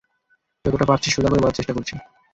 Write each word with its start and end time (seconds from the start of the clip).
যতটা 0.65 0.85
পারছি 0.89 1.07
সোজা 1.09 1.29
করে 1.29 1.41
বলার 1.41 1.57
চেষ্টা 1.57 1.73
করছি। 1.75 1.93